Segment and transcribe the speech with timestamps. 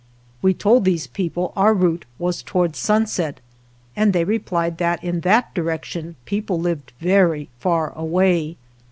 [0.41, 3.39] We told these people our route was towards sunset,
[3.95, 8.57] and they replied that in that direction people lived very far away.